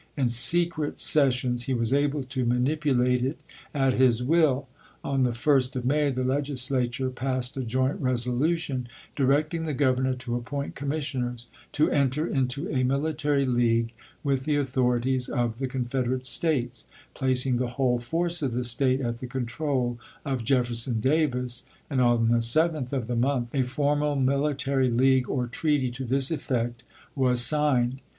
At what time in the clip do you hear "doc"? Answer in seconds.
24.25-24.25